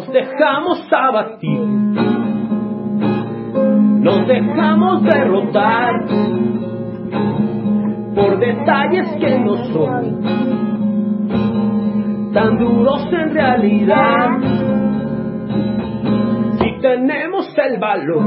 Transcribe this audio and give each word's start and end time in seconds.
dejamos 0.00 0.80
abatir, 0.90 1.60
nos 4.00 4.26
dejamos 4.26 5.02
derrotar 5.02 5.92
por 8.14 8.38
detalles 8.38 9.06
que 9.20 9.38
no 9.38 9.56
son 9.66 10.22
tan 12.32 12.58
duros 12.58 13.06
en 13.12 13.34
realidad. 13.34 14.28
Si 16.58 16.80
tenemos 16.80 17.54
el 17.58 17.78
valor 17.78 18.24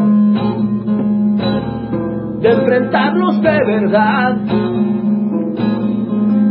de 2.41 2.51
enfrentarnos 2.51 3.41
de 3.41 3.59
verdad, 3.65 4.35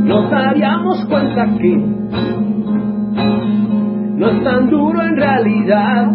nos 0.06 0.28
daríamos 0.28 1.06
cuenta 1.06 1.46
que 1.56 2.04
no 4.16 4.30
es 4.30 4.44
tan 4.44 4.70
duro 4.70 5.02
en 5.02 5.16
realidad. 5.16 6.12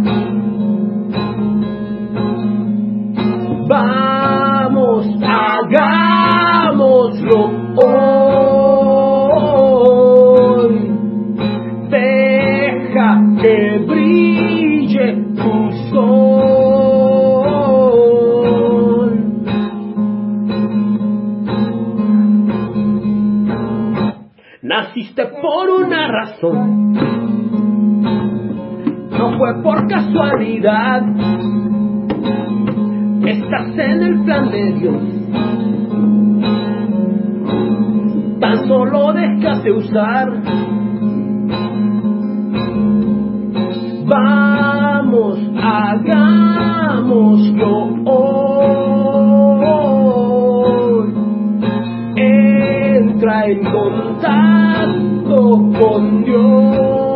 Vamos, 3.67 5.05
hagámoslo 5.21 6.79
hoy. 7.83 8.09
Deja 11.89 13.21
que 13.41 13.77
brille 13.87 15.07
tu 15.35 15.71
sol. 15.91 16.39
Naciste 24.61 25.25
por 25.41 25.69
una 25.69 26.07
razón, 26.07 26.93
no 29.19 29.37
fue 29.37 29.61
por 29.61 29.85
casualidad. 29.89 31.03
Estás 33.25 33.77
en 33.77 34.01
el 34.01 34.23
plan 34.23 34.49
de 34.49 34.71
Dios. 34.79 35.03
Tan 38.39 38.65
solo 38.65 39.11
déjate 39.11 39.73
usar. 39.73 40.41
Vamos, 44.05 45.37
hagámoslo 45.61 47.09
hoy. 48.05 48.39
Entra 52.15 53.47
en 53.47 53.63
contacto 53.65 55.41
con 55.77 56.23
Dios. 56.23 57.08